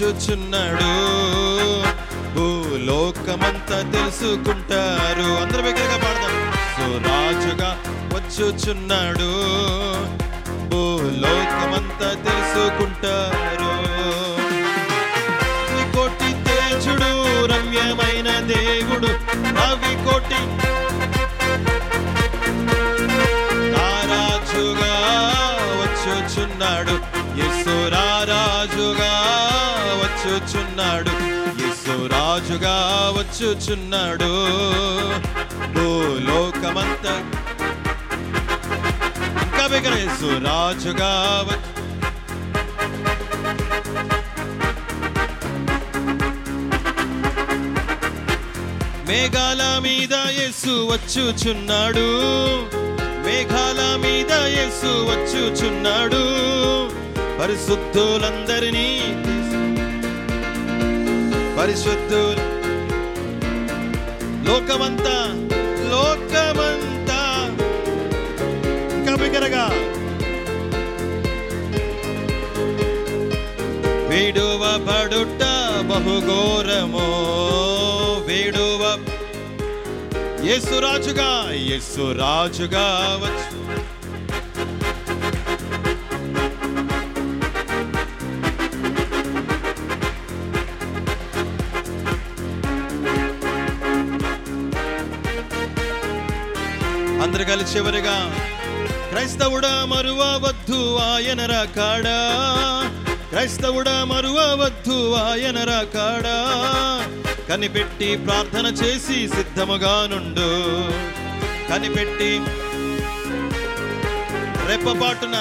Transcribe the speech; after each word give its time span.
వచ్చుచున్నాడు 0.00 0.92
భూలోకమంతా 2.34 3.90
తెలుసుకుంటారు. 3.90 5.22
అందరూ 5.22 5.62
బిగ్గరగా 5.62 5.96
పాడదాం. 5.96 6.36
యేసు 6.46 7.08
రాజుగా 7.08 7.82
వచ్చుచున్నాడు. 7.86 9.30
భూలోకమంతా 10.68 12.08
తెలుసుకుంటారు. 12.08 13.70
కోటి 15.96 16.32
తేజుడు 16.32 17.46
రమ్యమైన 17.46 18.40
దేవుడు. 18.40 19.06
రవి 19.36 20.04
కోటి 20.04 20.40
వచ్చుచున్నాడు. 30.26 31.10
యేసు 31.62 32.06
రాజుగా 32.06 32.76
వచ్చుచున్నాడు. 33.18 34.32
భూలోకమంత. 35.72 37.06
ఇంకా 39.42 39.66
బిగ్గర 39.66 39.98
యేసు 39.98 40.44
రాజుగా 40.44 41.46
వచ్చు 41.50 41.70
మేఘాల 49.08 49.78
మీద 49.82 50.14
యేసు 50.14 50.88
వచ్చుచున్నాడు. 50.92 52.08
మేఘాల 53.26 53.96
మీద 53.96 54.32
యేసు 54.32 54.86
వచ్చుచున్నాడు. 54.86 56.50
పరిశుద్ధులందరినీ 57.40 59.00
పరిశుద్ధులు 61.60 62.44
లోకమంతా 64.46 65.16
లోకమంతా 65.90 67.18
ఇంకా 68.96 69.14
బిగ్గరగా 69.22 69.64
విడువబడుట 74.10 75.42
బహుఘోరమో 75.90 77.08
విడువ. 78.28 78.82
యేసు 80.48 80.74
రాజుగా 80.80 81.30
యేసు 81.68 82.04
రాజుగా 82.22 82.86
వచ్చు. 83.22 83.58
అందరు 97.22 97.44
కలిసి 97.44 97.72
చివరిగా 97.76 98.14
క్రైస్తవుడా 99.10 99.72
మరువవద్దు 99.84 100.78
ఆయన 100.96 101.40
రాకాడా 101.46 102.18
క్రైస్తవుడా 103.30 104.04
మరువవద్దు 104.04 104.98
ఆయన 105.14 105.58
రాకాడా 105.64 106.36
కనిపెట్టి 107.48 108.08
ప్రార్థన 108.16 108.66
చేసి 108.80 109.16
సిద్ధముగా 109.28 109.94
నుండు. 110.12 110.48
కనిపెట్టి 111.70 112.32
రెప్పపాటున 114.68 115.36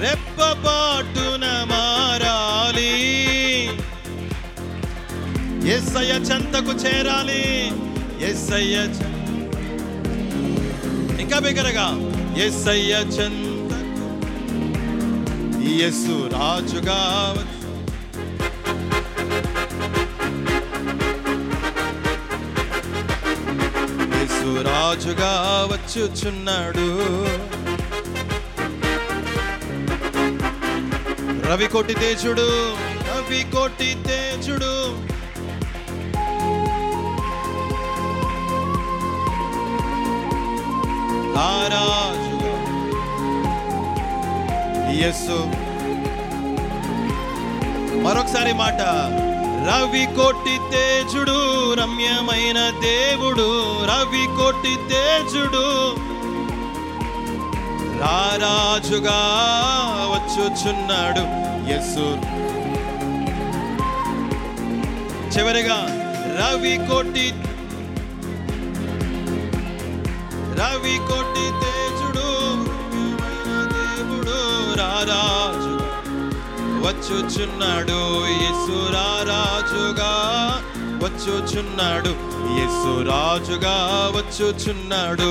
రెప్పపాటున 0.00 1.44
మారాలి. 1.72 2.92
ఎస్సయ్య 5.74 6.12
చెంతకు 6.28 6.74
చేరాలి. 6.84 7.42
ఎస్సయ్య 8.30 8.76
చెంత 8.98 9.21
ఇంకా 11.32 11.44
బిగ్గరగా 11.44 11.84
ఎస్సయ్య 12.44 12.94
చంద 13.14 13.70
యేసు 15.68 16.14
రాజుగా 16.34 16.96
యేసు 24.16 24.50
రాజుగా 24.68 25.32
వచ్చుచున్నాడు. 25.72 26.88
రవి 31.48 31.66
కోటి 31.66 31.94
తేజుడు 31.94 32.48
రవి 33.08 33.42
కోటి 33.54 33.90
తేజుడు. 34.08 34.72
రారాజుగా 41.34 42.54
యస్సు 44.92 45.38
మరొకసారి 48.02 48.52
మాట 48.52 48.80
రవి 49.68 50.06
కోటి 50.16 50.58
తేజుడు 50.72 51.36
రమ్యమైన 51.74 52.70
దేవుడు 52.80 53.46
రవి 53.84 54.26
కోటి 54.36 54.76
తేజుడు. 54.90 55.66
రారాజుగా 58.02 59.18
వచ్చుచున్నాడు 60.14 61.24
యస్సు 61.72 62.06
చివరిగా 65.28 65.78
రవి 66.40 66.76
కోటి 66.88 67.26
రవి 70.60 70.98
కోటి 71.08 71.21
వచ్చుచున్నాడు. 76.82 78.00
యేసురా 78.26 79.08
రాజుగా 79.32 80.12
వచ్చుచున్నాడు. 81.04 82.08
యేసు 82.58 83.02
రాజుగా 83.08 83.76
వచ్చుచున్నాడు. 84.16 85.30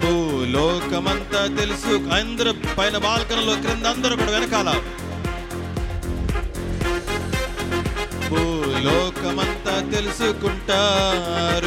భూలోకమంతా 0.00 1.46
తెలుసు. 1.46 1.94
అందరూ 2.14 2.52
పైన 2.78 2.98
బాల్కనలో 2.98 3.54
క్రింద 3.54 3.86
అందరూ 3.86 4.16
కూడా 4.16 4.30
వెనకాల. 4.30 4.74
భూలోకమంతా 8.28 9.90
తెలుసుకుంటారు 9.90 11.59